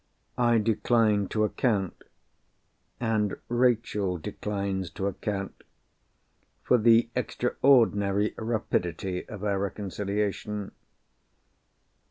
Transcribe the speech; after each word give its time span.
I 0.39 0.57
decline 0.57 1.27
to 1.27 1.43
account, 1.43 2.05
and 2.99 3.35
Rachel 3.49 4.17
declines 4.17 4.89
to 4.89 5.05
account, 5.05 5.61
for 6.63 6.79
the 6.79 7.11
extraordinary 7.15 8.33
rapidity 8.35 9.29
of 9.29 9.43
our 9.43 9.59
reconciliation. 9.59 10.71